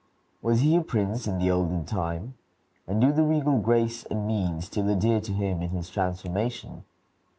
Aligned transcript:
Was 0.41 0.61
he 0.61 0.75
a 0.75 0.81
prince 0.81 1.27
in 1.27 1.37
the 1.37 1.51
olden 1.51 1.85
time, 1.85 2.33
and 2.87 2.99
do 2.99 3.11
the 3.11 3.21
regal 3.21 3.59
grace 3.59 4.03
and 4.05 4.25
mien 4.25 4.59
still 4.61 4.89
adhere 4.89 5.21
to 5.21 5.31
him 5.31 5.61
in 5.61 5.69
his 5.69 5.91
transformation? 5.91 6.85